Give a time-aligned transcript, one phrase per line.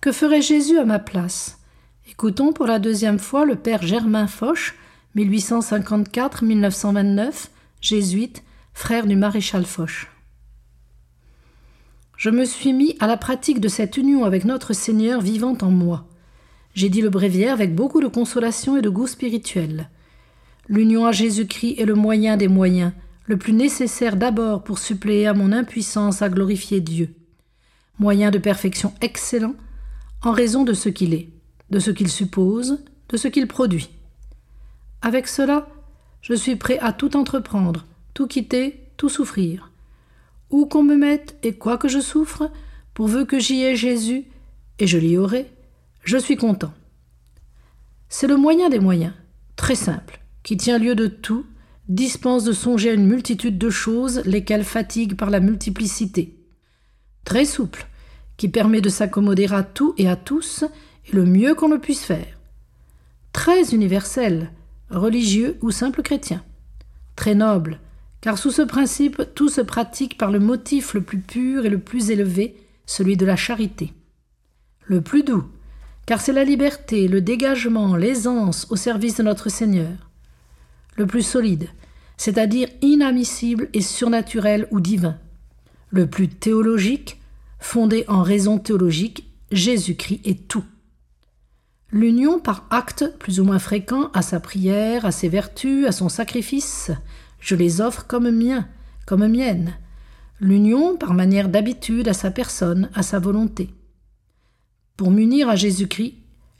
[0.00, 1.58] Que ferait Jésus à ma place?
[2.10, 4.74] Écoutons pour la deuxième fois le père Germain Foch,
[5.14, 7.48] 1854-1929,
[7.82, 10.10] jésuite, frère du maréchal Foch.
[12.16, 15.70] Je me suis mis à la pratique de cette union avec notre Seigneur vivant en
[15.70, 16.06] moi.
[16.74, 19.90] J'ai dit le bréviaire avec beaucoup de consolation et de goût spirituel.
[20.66, 22.92] L'union à Jésus-Christ est le moyen des moyens,
[23.26, 27.14] le plus nécessaire d'abord pour suppléer à mon impuissance à glorifier Dieu.
[27.98, 29.56] Moyen de perfection excellent,
[30.22, 31.28] en raison de ce qu'il est,
[31.70, 33.90] de ce qu'il suppose, de ce qu'il produit.
[35.02, 35.68] Avec cela,
[36.20, 39.70] je suis prêt à tout entreprendre, tout quitter, tout souffrir.
[40.50, 42.50] Où qu'on me mette et quoi que je souffre,
[42.92, 44.24] pourvu que j'y ai Jésus,
[44.78, 45.50] et je l'y aurai,
[46.04, 46.72] je suis content.
[48.08, 49.12] C'est le moyen des moyens,
[49.56, 51.46] très simple, qui tient lieu de tout,
[51.88, 56.36] dispense de songer à une multitude de choses, lesquelles fatiguent par la multiplicité.
[57.24, 57.86] Très souple,
[58.40, 60.64] qui permet de s'accommoder à tout et à tous,
[61.06, 62.40] et le mieux qu'on le puisse faire.
[63.34, 64.50] Très universel,
[64.88, 66.42] religieux ou simple chrétien.
[67.16, 67.80] Très noble,
[68.22, 71.80] car sous ce principe tout se pratique par le motif le plus pur et le
[71.80, 73.92] plus élevé, celui de la charité.
[74.86, 75.44] Le plus doux,
[76.06, 80.08] car c'est la liberté, le dégagement, l'aisance au service de notre Seigneur.
[80.96, 81.68] Le plus solide,
[82.16, 85.18] c'est-à-dire inadmissible et surnaturel ou divin.
[85.90, 87.19] Le plus théologique,
[87.70, 90.64] fondé en raison théologique, Jésus-Christ est tout.
[91.92, 96.08] L'union par acte plus ou moins fréquent à sa prière, à ses vertus, à son
[96.08, 96.90] sacrifice,
[97.38, 98.66] je les offre comme miens,
[99.06, 99.74] comme miennes.
[100.40, 103.70] L'union par manière d'habitude à sa personne, à sa volonté.
[104.96, 106.16] Pour m'unir à Jésus-Christ,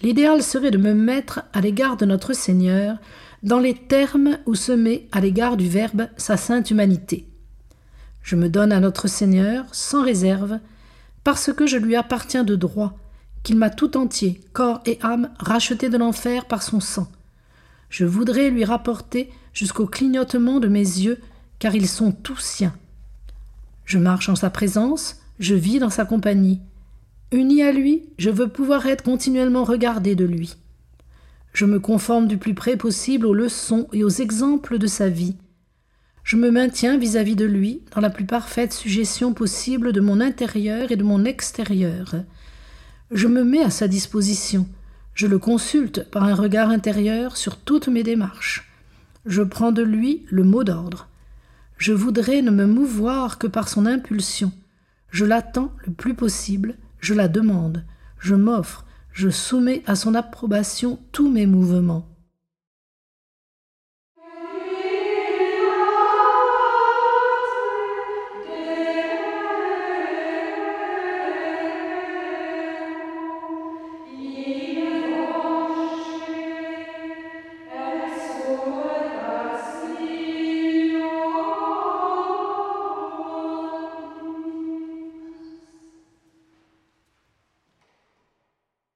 [0.00, 2.96] l'idéal serait de me mettre à l'égard de notre Seigneur
[3.42, 7.28] dans les termes où se met à l'égard du Verbe sa sainte humanité.
[8.22, 10.60] Je me donne à notre Seigneur sans réserve,
[11.24, 12.98] parce que je lui appartiens de droit,
[13.42, 17.08] qu'il m'a tout entier, corps et âme, racheté de l'enfer par son sang.
[17.88, 21.18] Je voudrais lui rapporter jusqu'au clignotement de mes yeux,
[21.58, 22.74] car ils sont tous siens.
[23.84, 26.60] Je marche en sa présence, je vis dans sa compagnie.
[27.32, 30.56] Uni à lui, je veux pouvoir être continuellement regardé de lui.
[31.52, 35.36] Je me conforme du plus près possible aux leçons et aux exemples de sa vie,
[36.24, 40.90] je me maintiens vis-à-vis de lui dans la plus parfaite suggestion possible de mon intérieur
[40.90, 42.14] et de mon extérieur.
[43.10, 44.66] Je me mets à sa disposition,
[45.12, 48.72] je le consulte par un regard intérieur sur toutes mes démarches.
[49.26, 51.08] Je prends de lui le mot d'ordre.
[51.76, 54.50] Je voudrais ne me mouvoir que par son impulsion.
[55.10, 57.84] Je l'attends le plus possible, je la demande,
[58.18, 62.08] je m'offre, je soumets à son approbation tous mes mouvements.